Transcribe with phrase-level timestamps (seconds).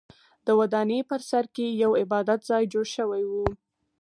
[0.45, 3.31] د ودانۍ په سر کې یو عبادت ځای جوړ شوی و.